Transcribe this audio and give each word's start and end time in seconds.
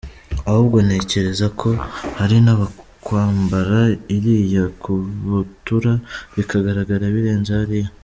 Ahubwo, 0.49 0.77
ntekereza 0.85 1.47
ko 1.59 1.69
hari 2.19 2.37
n’abakwambara 2.45 3.79
iriya 4.15 4.65
kabutura 4.81 5.91
bikagaragara 6.35 7.05
birenze 7.17 7.51
hariya. 7.59 7.89